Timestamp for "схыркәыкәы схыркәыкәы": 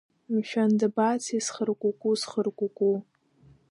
1.45-2.93